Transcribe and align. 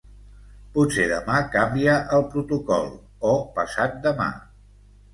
Potser 0.77 1.05
demà 1.11 1.35
canvia 1.57 1.99
el 2.21 2.27
protocol, 2.33 2.91
o 3.33 3.39
passat 3.61 4.05
demà. 4.11 4.31